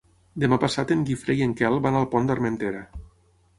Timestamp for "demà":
0.43-0.57